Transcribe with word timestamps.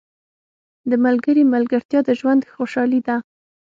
•د 0.89 0.91
ملګري 1.05 1.43
ملګرتیا 1.53 1.99
د 2.05 2.09
ژوند 2.19 2.41
خوشحالي 2.55 2.99
ده. 3.07 3.15